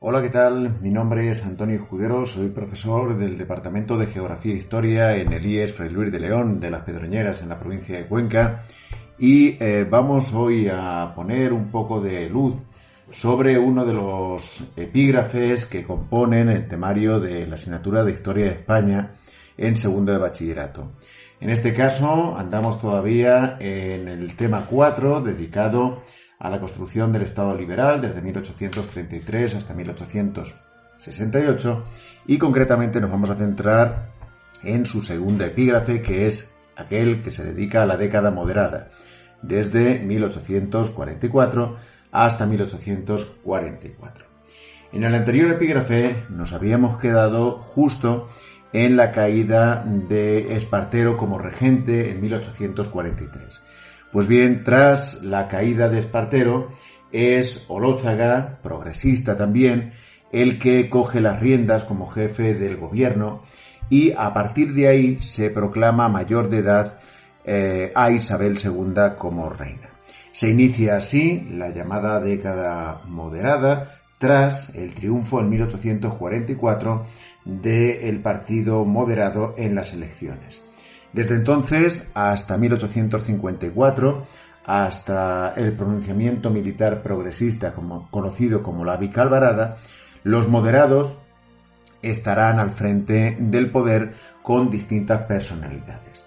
Hola, 0.00 0.22
¿qué 0.22 0.28
tal? 0.28 0.78
Mi 0.80 0.90
nombre 0.90 1.28
es 1.28 1.44
Antonio 1.44 1.74
Escudero, 1.74 2.24
soy 2.24 2.50
profesor 2.50 3.18
del 3.18 3.36
Departamento 3.36 3.98
de 3.98 4.06
Geografía 4.06 4.54
e 4.54 4.58
Historia 4.58 5.16
en 5.16 5.32
el 5.32 5.44
IES 5.44 5.72
Fray 5.72 5.90
Luis 5.90 6.12
de 6.12 6.20
León 6.20 6.60
de 6.60 6.70
las 6.70 6.84
Pedroñeras 6.84 7.42
en 7.42 7.48
la 7.48 7.58
provincia 7.58 7.96
de 7.96 8.06
Cuenca 8.06 8.62
y 9.18 9.60
eh, 9.60 9.84
vamos 9.90 10.32
hoy 10.32 10.68
a 10.72 11.12
poner 11.16 11.52
un 11.52 11.72
poco 11.72 12.00
de 12.00 12.28
luz 12.28 12.54
sobre 13.10 13.58
uno 13.58 13.84
de 13.84 13.92
los 13.92 14.62
epígrafes 14.76 15.64
que 15.64 15.82
componen 15.82 16.48
el 16.48 16.68
temario 16.68 17.18
de 17.18 17.44
la 17.48 17.56
asignatura 17.56 18.04
de 18.04 18.12
Historia 18.12 18.44
de 18.44 18.52
España 18.52 19.14
en 19.56 19.74
segundo 19.74 20.12
de 20.12 20.18
bachillerato. 20.18 20.92
En 21.40 21.50
este 21.50 21.74
caso 21.74 22.38
andamos 22.38 22.80
todavía 22.80 23.56
en 23.58 24.06
el 24.06 24.36
tema 24.36 24.64
4 24.70 25.22
dedicado 25.22 26.02
a 26.38 26.50
la 26.50 26.60
construcción 26.60 27.10
del 27.12 27.22
Estado 27.22 27.56
liberal 27.56 28.00
desde 28.00 28.22
1833 28.22 29.54
hasta 29.54 29.74
1868 29.74 31.84
y 32.26 32.38
concretamente 32.38 33.00
nos 33.00 33.10
vamos 33.10 33.30
a 33.30 33.36
centrar 33.36 34.10
en 34.62 34.86
su 34.86 35.02
segundo 35.02 35.44
epígrafe 35.44 36.00
que 36.02 36.26
es 36.26 36.54
aquel 36.76 37.22
que 37.22 37.32
se 37.32 37.44
dedica 37.44 37.82
a 37.82 37.86
la 37.86 37.96
década 37.96 38.30
moderada 38.30 38.90
desde 39.42 39.98
1844 40.00 41.76
hasta 42.10 42.46
1844. 42.46 44.26
En 44.92 45.04
el 45.04 45.14
anterior 45.14 45.50
epígrafe 45.50 46.24
nos 46.30 46.52
habíamos 46.52 46.98
quedado 46.98 47.60
justo 47.60 48.28
en 48.72 48.96
la 48.96 49.12
caída 49.12 49.84
de 49.86 50.56
Espartero 50.56 51.16
como 51.16 51.38
regente 51.38 52.10
en 52.10 52.20
1843. 52.20 53.62
Pues 54.12 54.26
bien, 54.26 54.64
tras 54.64 55.22
la 55.22 55.48
caída 55.48 55.88
de 55.88 56.00
Espartero, 56.00 56.68
es 57.12 57.66
Olózaga, 57.68 58.58
progresista 58.62 59.36
también, 59.36 59.92
el 60.32 60.58
que 60.58 60.88
coge 60.88 61.20
las 61.20 61.40
riendas 61.40 61.84
como 61.84 62.06
jefe 62.06 62.54
del 62.54 62.76
gobierno 62.76 63.42
y 63.90 64.12
a 64.12 64.32
partir 64.34 64.74
de 64.74 64.88
ahí 64.88 65.22
se 65.22 65.50
proclama 65.50 66.08
mayor 66.08 66.50
de 66.50 66.58
edad 66.58 66.98
eh, 67.44 67.92
a 67.94 68.10
Isabel 68.10 68.58
II 68.62 69.16
como 69.16 69.48
reina. 69.48 69.90
Se 70.32 70.48
inicia 70.48 70.96
así 70.96 71.46
la 71.50 71.70
llamada 71.70 72.20
década 72.20 73.02
moderada 73.06 73.90
tras 74.18 74.74
el 74.74 74.94
triunfo 74.94 75.40
en 75.40 75.48
1844 75.48 77.06
del 77.44 78.20
partido 78.20 78.84
moderado 78.84 79.54
en 79.56 79.74
las 79.74 79.94
elecciones. 79.94 80.62
Desde 81.12 81.34
entonces 81.34 82.08
hasta 82.14 82.56
1854, 82.56 84.26
hasta 84.64 85.54
el 85.54 85.74
pronunciamiento 85.74 86.50
militar 86.50 87.02
progresista 87.02 87.72
como, 87.72 88.10
conocido 88.10 88.62
como 88.62 88.84
la 88.84 88.96
Vicalvarada, 88.96 89.78
los 90.24 90.48
moderados 90.48 91.18
estarán 92.02 92.60
al 92.60 92.70
frente 92.70 93.36
del 93.40 93.70
poder 93.70 94.12
con 94.42 94.70
distintas 94.70 95.22
personalidades. 95.22 96.26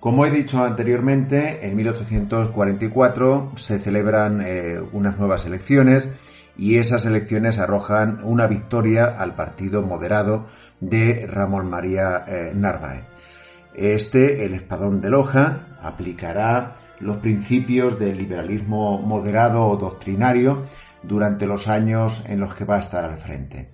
Como 0.00 0.24
he 0.24 0.30
dicho 0.30 0.62
anteriormente, 0.62 1.66
en 1.66 1.74
1844 1.74 3.52
se 3.56 3.78
celebran 3.78 4.40
eh, 4.42 4.78
unas 4.92 5.18
nuevas 5.18 5.44
elecciones 5.44 6.08
y 6.56 6.76
esas 6.76 7.04
elecciones 7.04 7.58
arrojan 7.58 8.20
una 8.22 8.46
victoria 8.46 9.16
al 9.18 9.34
partido 9.34 9.82
moderado 9.82 10.46
de 10.80 11.26
Ramón 11.26 11.68
María 11.68 12.24
eh, 12.26 12.52
Narváez. 12.54 13.04
Este, 13.74 14.44
el 14.44 14.54
espadón 14.54 15.00
de 15.00 15.10
Loja, 15.10 15.78
aplicará 15.80 16.74
los 17.00 17.18
principios 17.18 17.98
del 17.98 18.18
liberalismo 18.18 19.00
moderado 19.00 19.66
o 19.66 19.76
doctrinario 19.76 20.64
durante 21.02 21.46
los 21.46 21.68
años 21.68 22.24
en 22.28 22.40
los 22.40 22.54
que 22.54 22.64
va 22.64 22.76
a 22.76 22.80
estar 22.80 23.04
al 23.04 23.18
frente. 23.18 23.70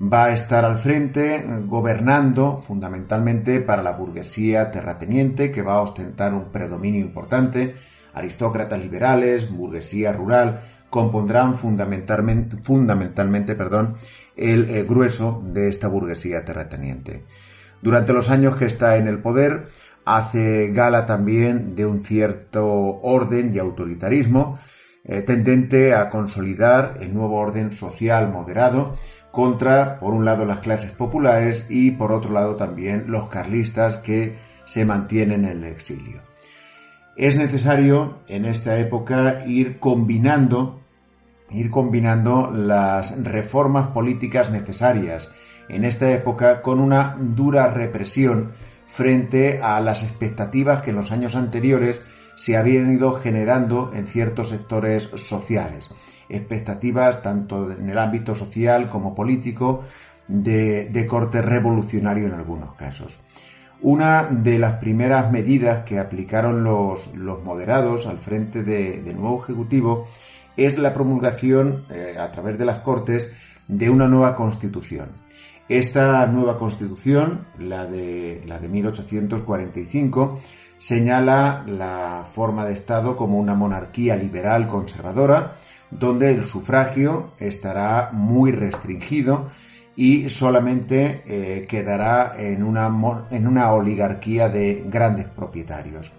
Va 0.00 0.26
a 0.26 0.32
estar 0.32 0.64
al 0.64 0.76
frente 0.76 1.44
gobernando 1.64 2.58
fundamentalmente 2.58 3.60
para 3.60 3.82
la 3.82 3.92
burguesía 3.92 4.70
terrateniente 4.70 5.50
que 5.50 5.62
va 5.62 5.74
a 5.74 5.82
ostentar 5.82 6.34
un 6.34 6.52
predominio 6.52 7.00
importante. 7.00 7.74
Aristócratas 8.14 8.80
liberales, 8.80 9.50
burguesía 9.50 10.12
rural, 10.12 10.60
compondrán 10.88 11.58
fundamentalmente, 11.58 13.54
perdón, 13.56 13.96
el, 14.36 14.70
el 14.70 14.86
grueso 14.86 15.42
de 15.44 15.68
esta 15.68 15.88
burguesía 15.88 16.44
terrateniente. 16.44 17.24
Durante 17.82 18.12
los 18.12 18.30
años 18.30 18.56
que 18.56 18.66
está 18.66 18.96
en 18.96 19.06
el 19.08 19.20
poder, 19.20 19.68
hace 20.04 20.68
gala 20.68 21.06
también 21.06 21.74
de 21.74 21.86
un 21.86 22.04
cierto 22.04 22.66
orden 22.66 23.54
y 23.54 23.58
autoritarismo 23.58 24.58
eh, 25.04 25.22
tendente 25.22 25.94
a 25.94 26.08
consolidar 26.10 26.98
el 27.00 27.14
nuevo 27.14 27.36
orden 27.36 27.72
social 27.72 28.30
moderado 28.30 28.96
contra, 29.30 29.98
por 30.00 30.12
un 30.12 30.24
lado, 30.24 30.44
las 30.44 30.60
clases 30.60 30.90
populares 30.92 31.66
y, 31.68 31.92
por 31.92 32.12
otro 32.12 32.32
lado, 32.32 32.56
también 32.56 33.04
los 33.08 33.28
carlistas 33.28 33.98
que 33.98 34.36
se 34.64 34.84
mantienen 34.84 35.44
en 35.44 35.64
el 35.64 35.72
exilio. 35.72 36.20
Es 37.16 37.36
necesario 37.36 38.18
en 38.28 38.44
esta 38.44 38.78
época 38.78 39.44
ir 39.46 39.78
combinando, 39.78 40.80
ir 41.50 41.70
combinando 41.70 42.50
las 42.50 43.22
reformas 43.22 43.88
políticas 43.88 44.50
necesarias 44.50 45.32
en 45.68 45.84
esta 45.84 46.10
época 46.10 46.62
con 46.62 46.80
una 46.80 47.16
dura 47.18 47.68
represión 47.68 48.52
frente 48.86 49.60
a 49.62 49.80
las 49.80 50.02
expectativas 50.02 50.82
que 50.82 50.90
en 50.90 50.96
los 50.96 51.12
años 51.12 51.36
anteriores 51.36 52.04
se 52.36 52.56
habían 52.56 52.92
ido 52.92 53.12
generando 53.12 53.92
en 53.92 54.06
ciertos 54.06 54.48
sectores 54.50 55.04
sociales. 55.14 55.90
Expectativas 56.28 57.22
tanto 57.22 57.70
en 57.70 57.88
el 57.88 57.98
ámbito 57.98 58.34
social 58.34 58.88
como 58.88 59.14
político 59.14 59.82
de, 60.28 61.06
corte 61.08 61.42
revolucionario 61.42 62.26
en 62.26 62.34
algunos 62.34 62.74
casos. 62.74 63.18
Una 63.80 64.24
de 64.24 64.58
las 64.58 64.74
primeras 64.74 65.30
medidas 65.30 65.84
que 65.84 65.98
aplicaron 65.98 66.64
los, 66.64 67.12
moderados 67.14 68.06
al 68.06 68.18
frente 68.18 68.62
del 68.62 69.16
nuevo 69.16 69.42
Ejecutivo 69.42 70.06
es 70.56 70.76
la 70.76 70.92
promulgación 70.92 71.84
eh, 71.88 72.16
a 72.18 72.30
través 72.30 72.58
de 72.58 72.64
las 72.64 72.80
Cortes 72.80 73.32
de 73.68 73.88
una 73.88 74.08
nueva 74.08 74.34
Constitución. 74.34 75.27
Esta 75.68 76.24
nueva 76.24 76.56
constitución, 76.56 77.46
la 77.58 77.84
de, 77.84 78.42
la 78.46 78.58
de 78.58 78.68
1845, 78.68 80.40
señala 80.78 81.62
la 81.66 82.24
forma 82.24 82.64
de 82.64 82.72
Estado 82.72 83.14
como 83.14 83.38
una 83.38 83.54
monarquía 83.54 84.16
liberal 84.16 84.66
conservadora, 84.66 85.56
donde 85.90 86.30
el 86.30 86.42
sufragio 86.42 87.32
estará 87.38 88.10
muy 88.12 88.50
restringido 88.50 89.48
y 89.94 90.30
solamente 90.30 91.22
eh, 91.26 91.66
quedará 91.66 92.34
en 92.38 92.62
una, 92.62 92.88
en 93.30 93.46
una 93.46 93.72
oligarquía 93.72 94.48
de 94.48 94.84
grandes 94.86 95.26
propietarios. 95.26 96.10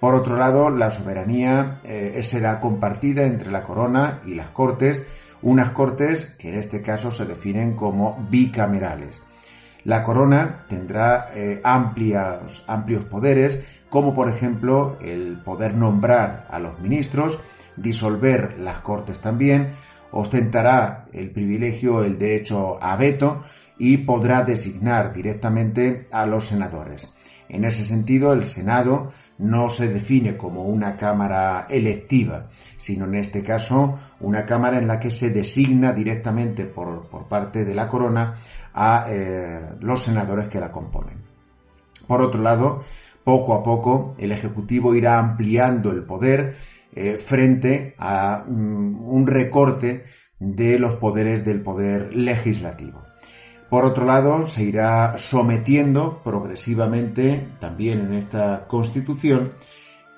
Por 0.00 0.14
otro 0.14 0.36
lado, 0.36 0.70
la 0.70 0.90
soberanía 0.90 1.80
eh, 1.82 2.20
será 2.22 2.60
compartida 2.60 3.24
entre 3.24 3.50
la 3.50 3.64
corona 3.64 4.22
y 4.24 4.34
las 4.34 4.50
cortes, 4.50 5.04
unas 5.42 5.70
cortes 5.70 6.34
que 6.38 6.48
en 6.50 6.58
este 6.58 6.82
caso 6.82 7.10
se 7.10 7.24
definen 7.24 7.74
como 7.74 8.26
bicamerales. 8.30 9.20
La 9.84 10.02
corona 10.02 10.64
tendrá 10.68 11.30
eh, 11.34 11.60
amplios, 11.64 12.64
amplios 12.66 13.04
poderes, 13.06 13.60
como 13.88 14.14
por 14.14 14.28
ejemplo 14.28 14.98
el 15.00 15.38
poder 15.42 15.74
nombrar 15.74 16.46
a 16.50 16.58
los 16.58 16.78
ministros, 16.78 17.40
disolver 17.76 18.58
las 18.58 18.80
cortes 18.80 19.20
también, 19.20 19.72
ostentará 20.10 21.06
el 21.12 21.30
privilegio, 21.30 22.02
el 22.02 22.18
derecho 22.18 22.82
a 22.82 22.96
veto 22.96 23.42
y 23.78 23.98
podrá 23.98 24.42
designar 24.42 25.12
directamente 25.12 26.08
a 26.10 26.26
los 26.26 26.46
senadores. 26.46 27.12
En 27.48 27.64
ese 27.64 27.82
sentido, 27.82 28.32
el 28.32 28.44
Senado 28.44 29.10
no 29.38 29.68
se 29.68 29.88
define 29.88 30.36
como 30.36 30.64
una 30.64 30.96
Cámara 30.96 31.66
electiva, 31.68 32.46
sino 32.76 33.06
en 33.06 33.14
este 33.16 33.42
caso 33.42 33.98
una 34.20 34.44
Cámara 34.44 34.78
en 34.78 34.86
la 34.86 34.98
que 34.98 35.10
se 35.10 35.30
designa 35.30 35.92
directamente 35.92 36.66
por, 36.66 37.08
parte 37.28 37.64
de 37.64 37.74
la 37.74 37.88
corona 37.88 38.36
a 38.74 39.06
eh, 39.08 39.60
los 39.80 40.02
senadores 40.02 40.48
que 40.48 40.60
la 40.60 40.70
componen. 40.70 41.22
Por 42.06 42.22
otro 42.22 42.40
lado, 42.42 42.82
poco 43.24 43.54
a 43.54 43.62
poco 43.62 44.14
el 44.18 44.32
Ejecutivo 44.32 44.94
irá 44.94 45.18
ampliando 45.18 45.90
el 45.90 46.04
poder 46.04 46.56
eh, 46.94 47.18
frente 47.18 47.94
a 47.98 48.44
mm, 48.46 49.08
un 49.08 49.26
recorte 49.26 50.04
de 50.38 50.78
los 50.78 50.94
poderes 50.96 51.44
del 51.44 51.62
poder 51.62 52.14
legislativo. 52.14 53.07
Por 53.68 53.84
otro 53.84 54.06
lado, 54.06 54.46
se 54.46 54.62
irá 54.62 55.18
sometiendo 55.18 56.22
progresivamente, 56.24 57.48
también 57.60 58.00
en 58.00 58.14
esta 58.14 58.66
Constitución, 58.66 59.52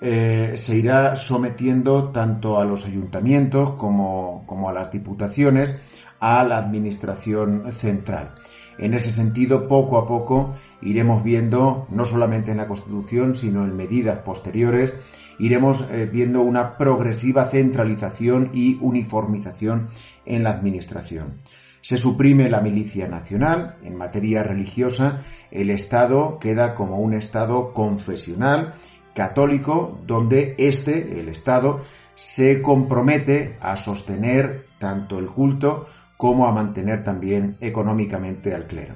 eh, 0.01 0.55
se 0.57 0.77
irá 0.77 1.17
sometiendo 1.17 2.11
tanto 2.11 2.61
a 2.61 2.65
los 2.65 2.87
ayuntamientos 2.87 3.73
como, 3.73 4.69
a 4.69 4.73
las 4.73 4.93
diputaciones 4.93 5.79
a 6.21 6.45
la 6.45 6.59
Administración 6.59 7.73
central. 7.73 8.37
En 8.79 8.95
ese 8.95 9.11
sentido, 9.11 9.67
poco 9.67 9.99
a 9.99 10.07
poco 10.07 10.55
iremos 10.81 11.25
viendo, 11.25 11.87
no 11.91 12.05
solamente 12.05 12.53
en 12.53 12.59
la 12.59 12.69
Constitución, 12.69 13.35
sino 13.35 13.65
en 13.65 13.77
medidas 13.77 14.21
posteriores, 14.21 14.95
iremos 15.41 15.87
eh, 15.91 16.09
viendo 16.11 16.41
una 16.41 16.79
progresiva 16.79 17.51
centralización 17.51 18.51
y 18.55 18.79
uniformización 18.81 19.89
en 20.25 20.45
la 20.45 20.51
Administración. 20.51 21.41
Se 21.81 21.97
suprime 21.97 22.49
la 22.49 22.61
milicia 22.61 23.09
nacional. 23.09 23.77
En 23.83 23.97
materia 23.97 24.43
religiosa, 24.43 25.23
el 25.51 25.71
Estado 25.71 26.39
queda 26.39 26.75
como 26.75 26.99
un 26.99 27.15
Estado 27.15 27.73
confesional, 27.73 28.75
católico, 29.15 30.01
donde 30.07 30.55
este, 30.59 31.21
el 31.21 31.29
Estado, 31.29 31.81
se 32.15 32.61
compromete 32.61 33.57
a 33.61 33.77
sostener 33.77 34.67
tanto 34.79 35.19
el 35.19 35.27
culto 35.27 35.87
como 36.19 36.47
a 36.47 36.53
mantener 36.53 37.03
también 37.03 37.57
económicamente 37.61 38.55
al 38.55 38.67
clero. 38.67 38.95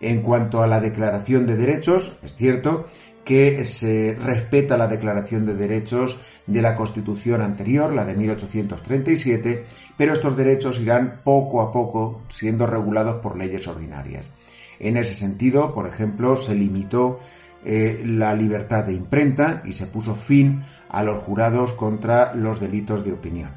En 0.00 0.20
cuanto 0.20 0.60
a 0.60 0.66
la 0.66 0.80
declaración 0.80 1.46
de 1.46 1.56
derechos, 1.56 2.18
es 2.22 2.34
cierto 2.34 2.86
que 3.26 3.64
se 3.64 4.14
respeta 4.14 4.76
la 4.76 4.86
Declaración 4.86 5.44
de 5.46 5.54
Derechos 5.54 6.16
de 6.46 6.62
la 6.62 6.76
Constitución 6.76 7.42
anterior, 7.42 7.92
la 7.92 8.04
de 8.04 8.14
1837, 8.14 9.64
pero 9.96 10.12
estos 10.12 10.36
derechos 10.36 10.78
irán 10.78 11.22
poco 11.24 11.60
a 11.60 11.72
poco 11.72 12.22
siendo 12.28 12.68
regulados 12.68 13.16
por 13.16 13.36
leyes 13.36 13.66
ordinarias. 13.66 14.30
En 14.78 14.96
ese 14.96 15.14
sentido, 15.14 15.74
por 15.74 15.88
ejemplo, 15.88 16.36
se 16.36 16.54
limitó 16.54 17.18
eh, 17.64 18.00
la 18.06 18.32
libertad 18.32 18.84
de 18.84 18.92
imprenta 18.92 19.60
y 19.64 19.72
se 19.72 19.88
puso 19.88 20.14
fin 20.14 20.62
a 20.88 21.02
los 21.02 21.20
jurados 21.24 21.72
contra 21.72 22.32
los 22.32 22.60
delitos 22.60 23.04
de 23.04 23.12
opinión. 23.12 23.50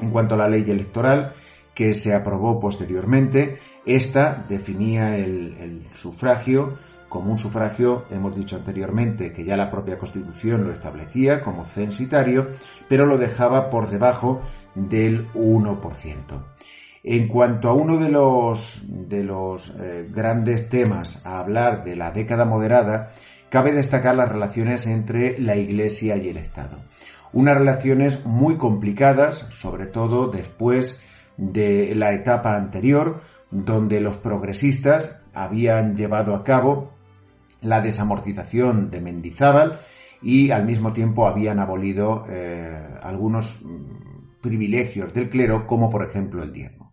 En 0.00 0.10
cuanto 0.10 0.34
a 0.34 0.38
la 0.38 0.48
ley 0.48 0.64
electoral, 0.66 1.32
que 1.72 1.94
se 1.94 2.12
aprobó 2.12 2.58
posteriormente, 2.58 3.58
esta 3.86 4.44
definía 4.48 5.16
el 5.16 5.86
sufragio 5.92 6.76
como 7.10 7.32
un 7.32 7.38
sufragio, 7.38 8.04
hemos 8.10 8.34
dicho 8.34 8.56
anteriormente 8.56 9.32
que 9.32 9.44
ya 9.44 9.56
la 9.56 9.68
propia 9.68 9.98
Constitución 9.98 10.64
lo 10.64 10.72
establecía 10.72 11.42
como 11.42 11.64
censitario, 11.64 12.50
pero 12.88 13.04
lo 13.04 13.18
dejaba 13.18 13.68
por 13.68 13.90
debajo 13.90 14.40
del 14.74 15.28
1%. 15.32 16.18
En 17.02 17.28
cuanto 17.28 17.68
a 17.68 17.74
uno 17.74 17.98
de 17.98 18.10
los, 18.10 18.84
de 18.88 19.24
los 19.24 19.74
eh, 19.78 20.08
grandes 20.08 20.68
temas 20.68 21.24
a 21.26 21.40
hablar 21.40 21.82
de 21.82 21.96
la 21.96 22.12
década 22.12 22.44
moderada, 22.44 23.10
cabe 23.50 23.72
destacar 23.72 24.14
las 24.14 24.28
relaciones 24.28 24.86
entre 24.86 25.38
la 25.40 25.56
Iglesia 25.56 26.16
y 26.16 26.28
el 26.28 26.36
Estado. 26.36 26.78
Unas 27.32 27.58
relaciones 27.58 28.24
muy 28.24 28.56
complicadas, 28.56 29.48
sobre 29.50 29.86
todo 29.86 30.28
después 30.30 31.02
de 31.36 31.92
la 31.96 32.14
etapa 32.14 32.54
anterior, 32.54 33.20
donde 33.50 34.00
los 34.00 34.18
progresistas 34.18 35.20
habían 35.34 35.96
llevado 35.96 36.36
a 36.36 36.44
cabo 36.44 36.99
la 37.62 37.80
desamortización 37.80 38.90
de 38.90 39.00
Mendizábal 39.00 39.80
y 40.22 40.50
al 40.50 40.66
mismo 40.66 40.92
tiempo 40.92 41.26
habían 41.26 41.58
abolido 41.58 42.24
eh, 42.28 42.78
algunos 43.02 43.60
mm, 43.62 44.40
privilegios 44.40 45.12
del 45.14 45.30
clero, 45.30 45.66
como 45.66 45.90
por 45.90 46.04
ejemplo 46.04 46.42
el 46.42 46.52
diezmo. 46.52 46.92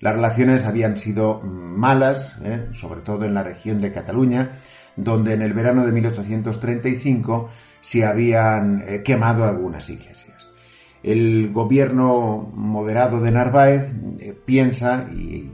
Las 0.00 0.14
relaciones 0.14 0.64
habían 0.64 0.96
sido 0.96 1.40
mm, 1.40 1.78
malas, 1.78 2.36
eh, 2.44 2.68
sobre 2.72 3.00
todo 3.02 3.24
en 3.24 3.34
la 3.34 3.42
región 3.42 3.80
de 3.80 3.92
Cataluña, 3.92 4.58
donde 4.96 5.34
en 5.34 5.42
el 5.42 5.54
verano 5.54 5.84
de 5.84 5.92
1835 5.92 7.48
se 7.80 8.04
habían 8.04 8.84
eh, 8.86 9.02
quemado 9.02 9.44
algunas 9.44 9.88
iglesias. 9.88 10.50
El 11.02 11.52
gobierno 11.52 12.50
moderado 12.54 13.20
de 13.20 13.30
Narváez 13.30 13.92
piensa 14.46 15.06
y 15.12 15.50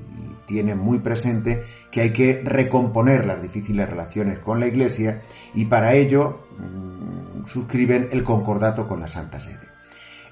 tiene 0.50 0.74
muy 0.74 0.98
presente 0.98 1.62
que 1.92 2.00
hay 2.00 2.12
que 2.12 2.42
recomponer 2.44 3.24
las 3.24 3.40
difíciles 3.40 3.88
relaciones 3.88 4.40
con 4.40 4.58
la 4.58 4.66
Iglesia 4.66 5.22
y 5.54 5.66
para 5.66 5.94
ello 5.94 6.40
mm, 6.58 7.46
suscriben 7.46 8.08
el 8.10 8.24
concordato 8.24 8.88
con 8.88 8.98
la 8.98 9.06
Santa 9.06 9.38
Sede. 9.38 9.68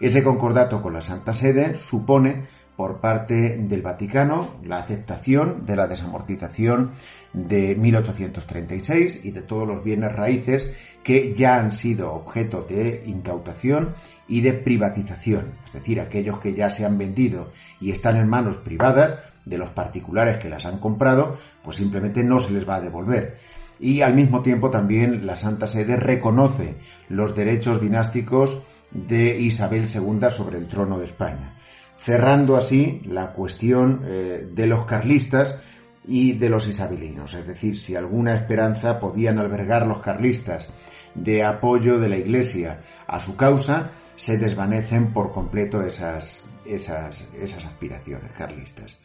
Ese 0.00 0.24
concordato 0.24 0.82
con 0.82 0.92
la 0.92 1.00
Santa 1.00 1.32
Sede 1.32 1.76
supone 1.76 2.48
por 2.74 3.00
parte 3.00 3.56
del 3.58 3.82
Vaticano 3.82 4.56
la 4.64 4.78
aceptación 4.78 5.64
de 5.64 5.76
la 5.76 5.86
desamortización 5.86 6.92
de 7.32 7.74
1836 7.76 9.24
y 9.24 9.30
de 9.30 9.42
todos 9.42 9.66
los 9.66 9.82
bienes 9.84 10.12
raíces 10.12 10.72
que 11.02 11.34
ya 11.34 11.56
han 11.56 11.72
sido 11.72 12.12
objeto 12.12 12.62
de 12.62 13.02
incautación 13.06 13.94
y 14.28 14.42
de 14.42 14.52
privatización, 14.52 15.54
es 15.64 15.72
decir, 15.72 16.00
aquellos 16.00 16.38
que 16.38 16.54
ya 16.54 16.70
se 16.70 16.84
han 16.84 16.98
vendido 16.98 17.50
y 17.80 17.90
están 17.90 18.16
en 18.16 18.28
manos 18.28 18.58
privadas, 18.58 19.18
de 19.48 19.58
los 19.58 19.70
particulares 19.70 20.38
que 20.38 20.48
las 20.48 20.66
han 20.66 20.78
comprado, 20.78 21.34
pues 21.62 21.76
simplemente 21.76 22.22
no 22.22 22.38
se 22.40 22.52
les 22.52 22.68
va 22.68 22.76
a 22.76 22.80
devolver. 22.80 23.38
Y 23.80 24.02
al 24.02 24.14
mismo 24.14 24.42
tiempo 24.42 24.70
también 24.70 25.26
la 25.26 25.36
Santa 25.36 25.66
Sede 25.66 25.96
reconoce 25.96 26.76
los 27.08 27.34
derechos 27.34 27.80
dinásticos 27.80 28.62
de 28.90 29.38
Isabel 29.38 29.86
II 29.92 30.30
sobre 30.30 30.58
el 30.58 30.66
trono 30.66 30.98
de 30.98 31.04
España, 31.04 31.54
cerrando 31.98 32.56
así 32.56 33.00
la 33.04 33.32
cuestión 33.32 34.02
eh, 34.04 34.48
de 34.52 34.66
los 34.66 34.84
carlistas 34.84 35.60
y 36.06 36.32
de 36.32 36.48
los 36.48 36.66
isabelinos, 36.66 37.34
es 37.34 37.46
decir, 37.46 37.78
si 37.78 37.94
alguna 37.94 38.34
esperanza 38.34 38.98
podían 38.98 39.38
albergar 39.38 39.86
los 39.86 40.00
carlistas 40.00 40.70
de 41.14 41.44
apoyo 41.44 41.98
de 41.98 42.08
la 42.08 42.16
Iglesia 42.16 42.80
a 43.06 43.20
su 43.20 43.36
causa, 43.36 43.90
se 44.16 44.38
desvanecen 44.38 45.12
por 45.12 45.32
completo 45.32 45.82
esas, 45.82 46.44
esas, 46.64 47.28
esas 47.34 47.64
aspiraciones 47.64 48.32
carlistas. 48.32 48.98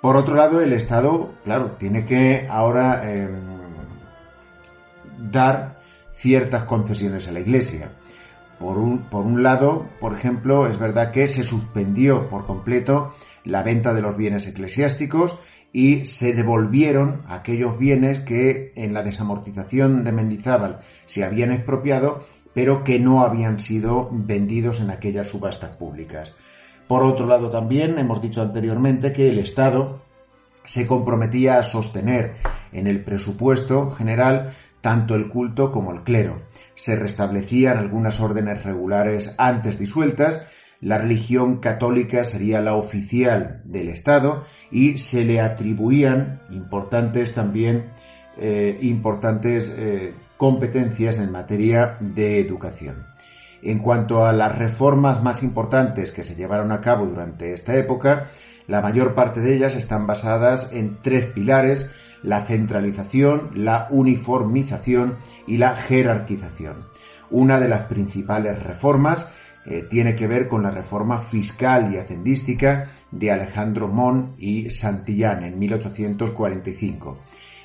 Por 0.00 0.16
otro 0.16 0.34
lado, 0.34 0.60
el 0.60 0.72
Estado, 0.72 1.34
claro, 1.44 1.72
tiene 1.78 2.06
que 2.06 2.46
ahora 2.48 3.12
em, 3.12 3.34
dar 5.30 5.80
ciertas 6.12 6.64
concesiones 6.64 7.28
a 7.28 7.32
la 7.32 7.40
Iglesia. 7.40 7.90
Por 8.58 8.78
un, 8.78 9.10
por 9.10 9.24
un 9.24 9.42
lado, 9.42 9.86
por 10.00 10.14
ejemplo, 10.14 10.66
es 10.66 10.78
verdad 10.78 11.12
que 11.12 11.28
se 11.28 11.44
suspendió 11.44 12.28
por 12.28 12.46
completo 12.46 13.14
la 13.44 13.62
venta 13.62 13.94
de 13.94 14.02
los 14.02 14.16
bienes 14.16 14.46
eclesiásticos 14.46 15.38
y 15.72 16.04
se 16.04 16.34
devolvieron 16.34 17.22
aquellos 17.28 17.78
bienes 17.78 18.20
que 18.20 18.72
en 18.76 18.92
la 18.92 19.02
desamortización 19.02 20.04
de 20.04 20.12
Mendizábal 20.12 20.80
se 21.06 21.24
habían 21.24 21.52
expropiado, 21.52 22.26
pero 22.54 22.84
que 22.84 22.98
no 22.98 23.22
habían 23.22 23.60
sido 23.60 24.08
vendidos 24.12 24.80
en 24.80 24.90
aquellas 24.90 25.28
subastas 25.28 25.76
públicas. 25.76 26.34
Por 26.90 27.04
otro 27.04 27.24
lado, 27.24 27.50
también 27.50 28.00
hemos 28.00 28.20
dicho 28.20 28.42
anteriormente 28.42 29.12
que 29.12 29.28
el 29.28 29.38
Estado 29.38 30.02
se 30.64 30.88
comprometía 30.88 31.56
a 31.56 31.62
sostener 31.62 32.34
en 32.72 32.88
el 32.88 33.04
presupuesto 33.04 33.90
general 33.90 34.50
tanto 34.80 35.14
el 35.14 35.28
culto 35.28 35.70
como 35.70 35.92
el 35.92 36.02
clero. 36.02 36.42
Se 36.74 36.96
restablecían 36.96 37.78
algunas 37.78 38.18
órdenes 38.18 38.64
regulares 38.64 39.36
antes 39.38 39.78
disueltas, 39.78 40.44
la 40.80 40.98
religión 40.98 41.60
católica 41.60 42.24
sería 42.24 42.60
la 42.60 42.74
oficial 42.74 43.62
del 43.66 43.88
Estado 43.90 44.42
y 44.72 44.98
se 44.98 45.24
le 45.24 45.40
atribuían 45.40 46.40
importantes 46.50 47.32
también 47.32 47.92
eh, 48.36 48.76
importantes 48.80 49.72
eh, 49.76 50.12
competencias 50.36 51.20
en 51.20 51.30
materia 51.30 51.98
de 52.00 52.40
educación. 52.40 53.09
En 53.62 53.78
cuanto 53.78 54.24
a 54.24 54.32
las 54.32 54.56
reformas 54.56 55.22
más 55.22 55.42
importantes 55.42 56.12
que 56.12 56.24
se 56.24 56.34
llevaron 56.34 56.72
a 56.72 56.80
cabo 56.80 57.06
durante 57.06 57.52
esta 57.52 57.76
época, 57.76 58.28
la 58.66 58.80
mayor 58.80 59.14
parte 59.14 59.40
de 59.40 59.54
ellas 59.54 59.74
están 59.74 60.06
basadas 60.06 60.70
en 60.72 60.98
tres 61.02 61.26
pilares, 61.26 61.90
la 62.22 62.42
centralización, 62.42 63.50
la 63.54 63.88
uniformización 63.90 65.16
y 65.46 65.56
la 65.56 65.74
jerarquización. 65.74 66.86
Una 67.30 67.60
de 67.60 67.68
las 67.68 67.82
principales 67.82 68.62
reformas 68.62 69.28
eh, 69.66 69.86
tiene 69.88 70.14
que 70.14 70.26
ver 70.26 70.48
con 70.48 70.62
la 70.62 70.70
reforma 70.70 71.20
fiscal 71.20 71.92
y 71.92 71.98
hacendística 71.98 72.90
de 73.10 73.30
Alejandro 73.30 73.88
Mon 73.88 74.34
y 74.38 74.70
Santillán 74.70 75.44
en 75.44 75.58
1845. 75.58 77.18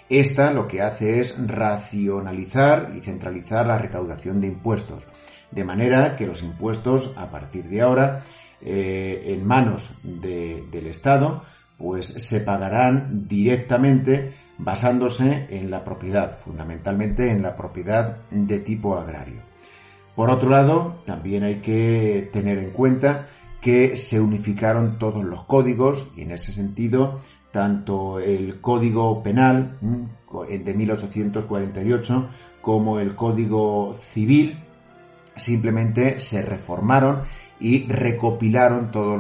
Esta 0.10 0.52
lo 0.52 0.68
que 0.68 0.82
hace 0.82 1.20
es 1.20 1.36
racionalizar 1.48 2.94
y 2.96 3.02
centralizar 3.02 3.66
la 3.66 3.78
recaudación 3.78 4.40
de 4.40 4.48
impuestos, 4.48 5.08
de 5.52 5.64
manera 5.64 6.16
que 6.16 6.28
los 6.28 6.42
impuestos 6.44 7.14
a 7.18 7.30
partir 7.30 7.66
de 7.70 7.82
ahora 7.82 8.24
eh, 8.62 9.24
en 9.28 9.46
manos 9.46 9.98
del 10.04 10.88
Estado 10.88 11.44
pues 11.78 12.08
se 12.08 12.42
pagarán 12.42 13.28
directamente 13.28 14.34
basándose 14.58 15.48
en 15.50 15.70
la 15.70 15.84
propiedad, 15.84 16.38
fundamentalmente 16.38 17.30
en 17.30 17.42
la 17.42 17.56
propiedad 17.56 18.18
de 18.32 18.60
tipo 18.60 18.96
agrario. 18.98 19.42
Por 20.16 20.32
otro 20.32 20.50
lado, 20.50 21.02
también 21.06 21.44
hay 21.44 21.60
que 21.60 22.30
tener 22.32 22.58
en 22.60 22.72
cuenta 22.72 23.28
que 23.60 23.98
se 23.98 24.22
unificaron 24.22 24.98
todos 24.98 25.26
los 25.26 25.44
códigos 25.44 26.10
y 26.16 26.22
en 26.22 26.32
ese 26.32 26.54
sentido 26.54 27.20
tanto 27.52 28.20
el 28.20 28.62
Código 28.62 29.24
Penal 29.24 29.78
de 29.82 30.74
1848 30.74 32.30
como 32.62 33.00
el 33.00 33.16
Código 33.16 33.94
Civil 33.94 34.65
simplemente 35.36 36.20
se 36.20 36.42
reformaron 36.42 37.24
y 37.60 37.88
recopilaron 37.88 38.92
todos 38.92 39.20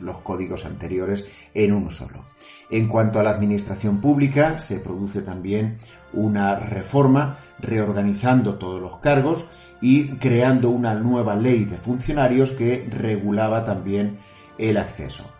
los, 0.00 0.18
códigos 0.22 0.64
anteriores 0.66 1.26
en 1.54 1.72
uno 1.72 1.90
solo. 1.90 2.24
En 2.70 2.88
cuanto 2.88 3.18
a 3.18 3.22
la 3.22 3.30
administración 3.30 4.00
pública, 4.00 4.58
se 4.58 4.80
produce 4.80 5.22
también 5.22 5.78
una 6.12 6.56
reforma 6.56 7.38
reorganizando 7.58 8.58
todos 8.58 8.80
los 8.80 8.98
cargos 8.98 9.46
y 9.80 10.08
creando 10.18 10.70
una 10.70 10.94
nueva 10.94 11.36
ley 11.36 11.64
de 11.64 11.78
funcionarios 11.78 12.52
que 12.52 12.86
regulaba 12.90 13.64
también 13.64 14.18
el 14.58 14.76
acceso. 14.76 15.32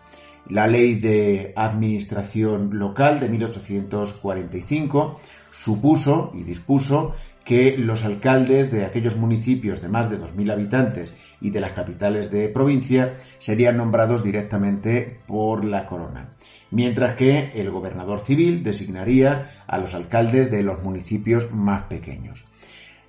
La 0.49 0.67
ley 0.67 0.95
de 0.95 1.53
administración 1.55 2.77
local 2.77 3.19
de 3.19 3.29
1845 3.29 5.19
supuso 5.51 6.31
y 6.33 6.43
dispuso 6.43 7.13
que 7.43 7.75
los 7.77 8.03
alcaldes 8.03 8.71
de 8.71 8.85
aquellos 8.85 9.15
municipios 9.15 9.81
de 9.81 9.89
más 9.89 10.09
de 10.09 10.19
2.000 10.19 10.51
habitantes 10.51 11.13
y 11.39 11.49
de 11.49 11.59
las 11.59 11.73
capitales 11.73 12.29
de 12.31 12.49
provincia 12.49 13.17
serían 13.39 13.77
nombrados 13.77 14.23
directamente 14.23 15.19
por 15.27 15.65
la 15.65 15.85
corona, 15.85 16.29
mientras 16.69 17.15
que 17.15 17.51
el 17.53 17.71
gobernador 17.71 18.21
civil 18.21 18.63
designaría 18.63 19.63
a 19.67 19.77
los 19.77 19.93
alcaldes 19.93 20.51
de 20.51 20.63
los 20.63 20.81
municipios 20.83 21.51
más 21.51 21.83
pequeños. 21.83 22.45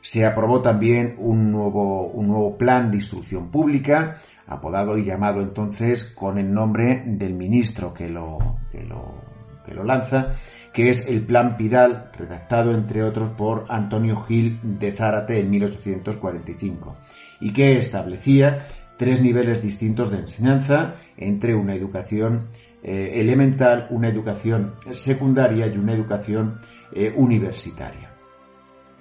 Se 0.01 0.27
aprobó 0.27 0.63
también 0.63 1.15
un 1.19 1.53
nuevo, 1.53 2.09
un 2.09 2.27
nuevo 2.27 2.59
plan 2.59 2.91
de 2.91 2.97
instrucción 2.97 3.51
pública, 3.51 4.21
apodado 4.47 4.99
y 4.99 5.05
llamado 5.05 5.41
entonces 5.41 6.13
con 6.13 6.39
el 6.39 6.53
nombre 6.53 7.03
del 7.07 7.35
ministro 7.35 7.95
que 7.95 8.09
lo, 8.09 8.39
que 8.71 8.83
lo, 8.83 9.32
que 9.65 9.75
lo 9.75 9.85
lanza, 9.85 10.35
que 10.73 10.89
es 10.89 11.07
el 11.07 11.25
Plan 11.25 11.57
Pidal, 11.57 12.11
redactado 12.17 12.73
entre 12.73 13.03
otros 13.03 13.31
por 13.31 13.67
Antonio 13.69 14.17
Gil 14.23 14.59
de 14.63 14.93
Zárate 14.93 15.39
en 15.39 15.51
1845, 15.51 16.97
y 17.41 17.53
que 17.53 17.79
establecía 17.79 18.67
tres 18.97 19.21
niveles 19.21 19.63
distintos 19.63 20.11
de 20.11 20.19
enseñanza 20.19 20.95
entre 21.17 21.55
una 21.55 21.75
educación 21.75 22.49
eh, 22.83 23.21
elemental, 23.21 23.87
una 23.91 24.09
educación 24.09 24.75
secundaria 24.93 25.67
y 25.67 25.77
una 25.77 25.95
educación 25.95 26.59
eh, 26.93 27.13
universitaria. 27.17 28.11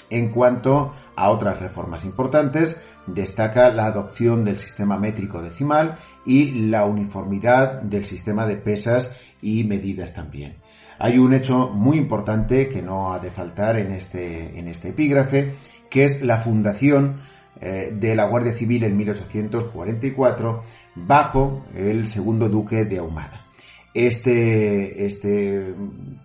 En 0.10 0.30
cuanto 0.30 0.92
a 1.16 1.30
otras 1.30 1.60
reformas 1.60 2.04
importantes, 2.04 2.82
destaca 3.08 3.70
la 3.72 3.86
adopción 3.86 4.44
del 4.44 4.58
sistema 4.58 4.98
métrico 4.98 5.42
decimal 5.42 5.98
y 6.26 6.70
la 6.70 6.86
uniformidad 6.86 7.82
del 7.82 8.06
sistema 8.06 8.46
de 8.46 8.58
pesas 8.58 9.16
y 9.42 9.64
medidas 9.64 10.14
también. 10.14 10.58
Hay 11.00 11.18
un 11.18 11.34
hecho 11.34 11.70
muy 11.70 11.98
importante 11.98 12.70
que 12.70 12.82
no 12.82 13.14
ha 13.14 13.20
de 13.20 13.32
faltar 13.32 13.78
en 13.78 13.92
este, 13.92 14.60
en 14.60 14.68
este 14.68 14.90
epígrafe, 14.90 15.56
que 15.90 16.04
es 16.04 16.22
la 16.22 16.38
fundación 16.38 17.22
eh, 17.60 17.92
de 17.94 18.16
la 18.16 18.26
Guardia 18.26 18.54
Civil 18.54 18.84
en 18.84 18.98
1844 18.98 20.64
bajo 20.96 21.66
el 21.76 22.08
segundo 22.08 22.50
duque 22.50 22.86
de 22.86 23.00
Ahumada. 23.00 23.46
Este, 23.94 25.06
este 25.06 25.74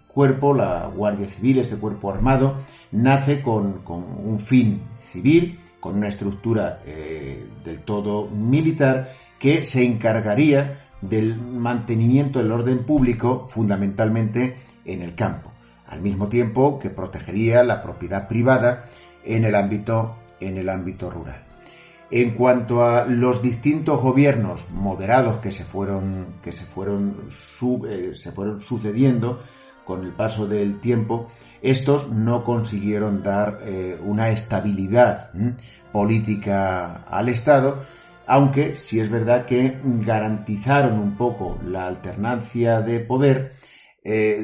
cuerpo, 0.07 0.55
la 0.55 0.87
Guardia 0.87 1.29
Civil, 1.29 1.59
este 1.59 1.77
cuerpo 1.77 2.11
armado, 2.11 2.59
nace 2.93 3.43
con, 3.43 3.83
un 3.87 4.39
fin 4.39 4.83
civil, 5.11 5.59
con 5.87 5.99
una 5.99 6.09
estructura 6.09 6.81
eh, 6.85 7.47
del 7.65 7.79
todo 7.83 8.27
militar, 8.27 9.13
que 9.39 9.63
se 9.63 9.85
encargaría 9.85 10.81
del 11.01 11.37
mantenimiento 11.37 12.41
del 12.41 12.51
orden 12.51 12.85
público 12.85 13.47
fundamentalmente 13.49 14.57
en 14.85 15.03
el 15.03 15.15
campo, 15.15 15.53
al 15.87 16.01
mismo 16.01 16.27
tiempo 16.29 16.81
que 16.81 16.91
protegería 16.91 17.63
la 17.63 17.85
propiedad 17.85 18.27
privada 18.27 18.87
en 19.25 19.45
el 19.45 19.55
ámbito, 19.55 20.17
en 20.41 20.57
el 20.57 20.69
ámbito 20.69 21.09
rural. 21.09 21.45
En 22.11 22.33
cuanto 22.33 22.85
a 22.85 23.05
los 23.05 23.41
distintos 23.41 24.03
gobiernos 24.03 24.69
moderados 24.73 25.37
que 25.37 25.53
se 25.53 25.63
fueron, 25.63 26.41
que 26.43 26.51
se 26.51 26.65
fueron, 26.65 27.29
eh, 27.89 28.11
se 28.15 28.33
fueron 28.33 28.61
sucediendo 28.61 29.39
con 29.87 30.05
el 30.05 30.13
paso 30.13 30.47
del 30.47 30.81
tiempo, 30.81 31.29
estos 31.63 32.11
no 32.13 32.45
consiguieron 32.45 33.23
dar 33.23 33.61
eh, 33.63 33.99
una 34.05 34.31
estabilidad 34.31 35.31
política 35.93 37.05
al 37.09 37.29
Estado, 37.29 37.83
aunque 38.27 38.77
sí 38.77 39.01
es 39.01 39.09
verdad 39.09 39.47
que 39.47 39.79
garantizaron 39.85 40.99
un 40.99 41.17
poco 41.17 41.59
la 41.65 41.87
alternancia 41.87 42.81
de 42.81 43.01
poder 43.01 43.53
eh, 44.09 44.41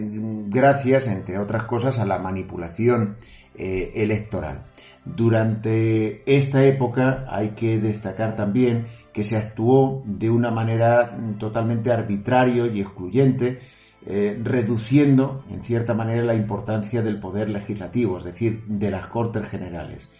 gracias, 0.49 1.07
entre 1.07 1.39
otras 1.39 1.65
cosas, 1.65 1.99
a 1.99 2.07
la 2.07 2.19
manipulación 2.19 3.17
eh, 3.55 3.93
electoral. 3.95 4.65
Durante 5.05 6.23
esta 6.27 6.65
época 6.65 7.27
hay 7.29 7.51
que 7.51 7.79
destacar 7.79 8.35
también 8.35 8.87
que 9.13 9.23
se 9.23 9.37
actuó 9.37 10.03
de 10.05 10.31
una 10.31 10.51
manera 10.51 11.17
totalmente 11.39 11.93
arbitrario 11.93 12.67
y 12.67 12.81
excluyente, 12.81 13.61
eh, 14.05 14.39
reduciendo 14.43 15.45
en 15.49 15.63
cierta 15.63 15.95
manera 15.95 16.25
la 16.25 16.35
importancia 16.35 17.03
del 17.03 17.21
poder 17.21 17.49
legislativo, 17.49 18.19
es 18.19 18.25
decir, 18.25 18.65
de 18.67 18.91
las 18.91 19.07
Cortes 19.07 19.49
Generales. 19.49 20.11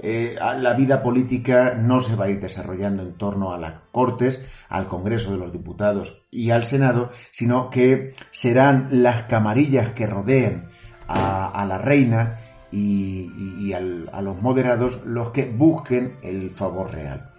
Eh, 0.00 0.36
la 0.40 0.74
vida 0.74 1.02
política 1.02 1.74
no 1.74 2.00
se 2.00 2.16
va 2.16 2.24
a 2.24 2.30
ir 2.30 2.40
desarrollando 2.40 3.02
en 3.02 3.12
torno 3.12 3.52
a 3.52 3.58
las 3.58 3.78
Cortes, 3.92 4.42
al 4.68 4.88
Congreso 4.88 5.30
de 5.30 5.38
los 5.38 5.52
Diputados 5.52 6.24
y 6.30 6.50
al 6.50 6.64
Senado, 6.64 7.10
sino 7.30 7.70
que 7.70 8.14
serán 8.32 8.88
las 8.90 9.24
camarillas 9.24 9.92
que 9.92 10.06
rodeen 10.06 10.64
a, 11.06 11.64
la 11.66 11.78
reina 11.78 12.38
y, 12.72 13.72
a 13.72 13.80
los 14.22 14.40
moderados 14.42 15.04
los 15.04 15.30
que 15.30 15.44
busquen 15.44 16.16
el 16.22 16.50
favor 16.50 16.90
real. 16.90 17.30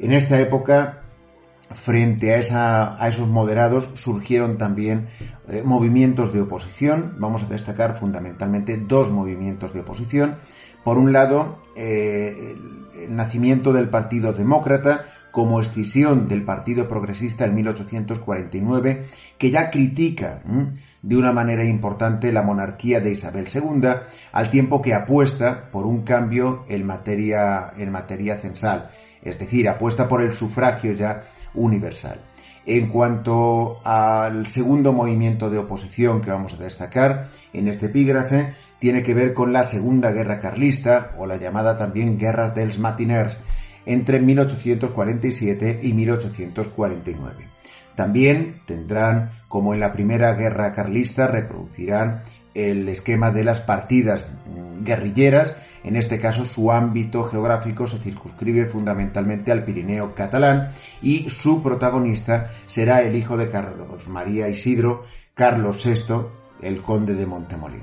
En 0.00 0.12
esta 0.12 0.40
época 0.40 1.03
frente 1.74 2.34
a, 2.34 3.06
esos 3.06 3.28
moderados 3.28 3.90
surgieron 3.94 4.56
también 4.58 5.08
eh, 5.48 5.62
movimientos 5.64 6.32
de 6.32 6.40
oposición. 6.40 7.16
Vamos 7.18 7.42
a 7.42 7.46
destacar 7.46 7.98
fundamentalmente 7.98 8.78
dos 8.78 9.10
movimientos 9.10 9.72
de 9.72 9.80
oposición. 9.80 10.36
Por 10.82 10.98
un 10.98 11.12
lado, 11.12 11.58
eh, 11.76 12.56
el 13.02 13.16
nacimiento 13.16 13.72
del 13.72 13.88
Partido 13.88 14.32
Demócrata 14.32 15.04
como 15.34 15.58
escisión 15.58 16.28
del 16.28 16.44
Partido 16.44 16.86
Progresista 16.86 17.44
en 17.44 17.56
1849, 17.56 19.06
que 19.36 19.50
ya 19.50 19.68
critica 19.68 20.42
de 21.02 21.16
una 21.16 21.32
manera 21.32 21.64
importante 21.64 22.30
la 22.30 22.42
monarquía 22.42 23.00
de 23.00 23.10
Isabel 23.10 23.48
II, 23.52 23.88
al 24.30 24.50
tiempo 24.50 24.80
que 24.80 24.94
apuesta 24.94 25.70
por 25.72 25.86
un 25.86 26.04
cambio 26.04 26.64
en 26.68 26.86
materia, 26.86 27.72
en 27.76 27.90
materia 27.90 28.38
censal, 28.38 28.90
es 29.22 29.36
decir, 29.36 29.68
apuesta 29.68 30.06
por 30.06 30.22
el 30.22 30.30
sufragio 30.30 30.92
ya 30.92 31.24
universal. 31.54 32.20
En 32.66 32.88
cuanto 32.88 33.80
al 33.84 34.46
segundo 34.46 34.92
movimiento 34.92 35.50
de 35.50 35.58
oposición 35.58 36.22
que 36.22 36.30
vamos 36.30 36.54
a 36.54 36.62
destacar 36.62 37.28
en 37.52 37.68
este 37.68 37.86
epígrafe, 37.86 38.54
tiene 38.78 39.02
que 39.02 39.14
ver 39.14 39.34
con 39.34 39.52
la 39.52 39.64
Segunda 39.64 40.12
Guerra 40.12 40.40
Carlista, 40.40 41.14
o 41.18 41.26
la 41.26 41.36
llamada 41.36 41.76
también 41.76 42.18
Guerra 42.18 42.50
dels 42.50 42.78
Matiners, 42.78 43.38
entre 43.86 44.20
1847 44.20 45.80
y 45.82 45.92
1849. 45.92 47.48
También 47.94 48.62
tendrán, 48.66 49.30
como 49.46 49.74
en 49.74 49.80
la 49.80 49.92
Primera 49.92 50.34
Guerra 50.34 50.72
Carlista, 50.72 51.26
reproducirán 51.26 52.22
el 52.54 52.88
esquema 52.88 53.30
de 53.30 53.44
las 53.44 53.60
partidas 53.60 54.28
guerrilleras. 54.80 55.56
En 55.82 55.96
este 55.96 56.18
caso, 56.18 56.44
su 56.44 56.70
ámbito 56.70 57.24
geográfico 57.24 57.86
se 57.86 57.98
circunscribe 57.98 58.66
fundamentalmente 58.66 59.52
al 59.52 59.64
Pirineo 59.64 60.14
catalán 60.14 60.72
y 61.02 61.28
su 61.28 61.62
protagonista 61.62 62.50
será 62.66 63.02
el 63.02 63.16
hijo 63.16 63.36
de 63.36 63.48
Carlos 63.48 64.08
María 64.08 64.48
Isidro, 64.48 65.02
Carlos 65.34 65.84
VI, 65.84 66.14
el 66.62 66.82
conde 66.82 67.14
de 67.14 67.26
Montemolín. 67.26 67.82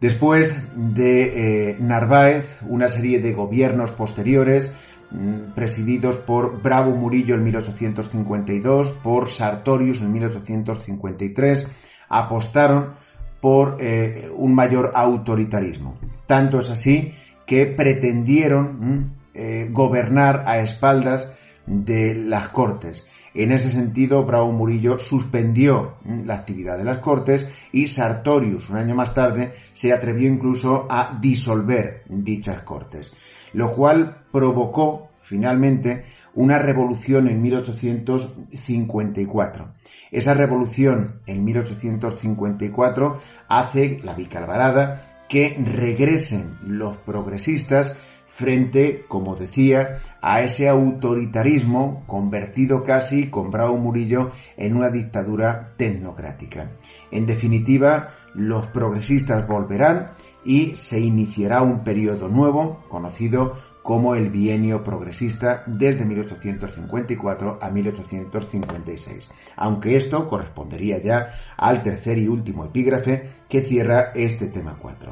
Después 0.00 0.56
de 0.76 1.70
eh, 1.70 1.76
Narváez, 1.80 2.60
una 2.68 2.88
serie 2.88 3.18
de 3.20 3.32
gobiernos 3.32 3.90
posteriores 3.90 4.72
mm, 5.10 5.54
presididos 5.56 6.18
por 6.18 6.62
Bravo 6.62 6.92
Murillo 6.92 7.34
en 7.34 7.42
1852, 7.42 8.92
por 9.02 9.28
Sartorius 9.28 10.00
en 10.00 10.12
1853, 10.12 11.68
apostaron 12.08 12.94
por 13.40 13.76
eh, 13.80 14.30
un 14.34 14.54
mayor 14.54 14.90
autoritarismo. 14.94 15.94
Tanto 16.26 16.58
es 16.58 16.70
así 16.70 17.12
que 17.46 17.66
pretendieron 17.66 18.78
mm, 18.80 19.12
eh, 19.34 19.68
gobernar 19.70 20.44
a 20.46 20.58
espaldas 20.58 21.30
de 21.66 22.14
las 22.14 22.48
Cortes. 22.50 23.06
En 23.34 23.52
ese 23.52 23.68
sentido, 23.68 24.24
Bravo 24.24 24.50
Murillo 24.52 24.98
suspendió 24.98 25.96
mm, 26.04 26.24
la 26.24 26.34
actividad 26.34 26.76
de 26.76 26.84
las 26.84 26.98
Cortes 26.98 27.48
y 27.72 27.86
Sartorius, 27.86 28.68
un 28.70 28.78
año 28.78 28.94
más 28.94 29.14
tarde, 29.14 29.52
se 29.72 29.92
atrevió 29.92 30.28
incluso 30.28 30.86
a 30.90 31.16
disolver 31.20 32.02
dichas 32.08 32.62
Cortes, 32.62 33.12
lo 33.52 33.72
cual 33.72 34.22
provocó 34.32 35.08
finalmente 35.28 36.04
una 36.34 36.58
revolución 36.58 37.28
en 37.28 37.40
1854. 37.42 39.74
Esa 40.10 40.34
revolución 40.34 41.20
en 41.26 41.44
1854 41.44 43.16
hace 43.48 44.00
la 44.02 44.14
Vicalvarada 44.14 45.26
que 45.28 45.56
regresen 45.62 46.56
los 46.64 46.96
progresistas 46.98 47.96
frente, 48.38 49.04
como 49.08 49.34
decía, 49.34 49.98
a 50.22 50.42
ese 50.42 50.68
autoritarismo 50.68 52.04
convertido 52.06 52.84
casi 52.84 53.30
con 53.30 53.50
Bravo 53.50 53.76
Murillo 53.76 54.30
en 54.56 54.76
una 54.76 54.90
dictadura 54.90 55.74
tecnocrática. 55.76 56.70
En 57.10 57.26
definitiva, 57.26 58.10
los 58.34 58.68
progresistas 58.68 59.44
volverán 59.48 60.12
y 60.44 60.76
se 60.76 61.00
iniciará 61.00 61.62
un 61.62 61.82
periodo 61.82 62.28
nuevo 62.28 62.84
conocido 62.88 63.54
como 63.88 64.14
el 64.14 64.28
bienio 64.28 64.84
progresista 64.84 65.62
desde 65.64 66.04
1854 66.04 67.58
a 67.58 67.70
1856, 67.70 69.30
aunque 69.56 69.96
esto 69.96 70.28
correspondería 70.28 70.98
ya 70.98 71.28
al 71.56 71.82
tercer 71.82 72.18
y 72.18 72.28
último 72.28 72.66
epígrafe 72.66 73.30
que 73.48 73.62
cierra 73.62 74.12
este 74.14 74.48
tema 74.48 74.76
4. 74.78 75.10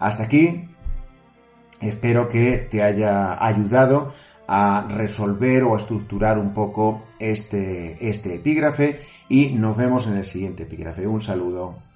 Hasta 0.00 0.24
aquí 0.24 0.68
Espero 1.80 2.28
que 2.28 2.66
te 2.68 2.82
haya 2.82 3.38
ayudado 3.40 4.12
a 4.48 4.88
resolver 4.88 5.62
o 5.62 5.74
a 5.74 5.76
estructurar 5.76 6.40
un 6.40 6.52
poco 6.52 7.04
este, 7.20 7.98
este 8.00 8.34
epígrafe 8.34 8.98
y 9.28 9.50
nos 9.50 9.76
vemos 9.76 10.08
en 10.08 10.16
el 10.16 10.24
siguiente 10.24 10.64
epígrafe. 10.64 11.06
Un 11.06 11.20
saludo. 11.20 11.87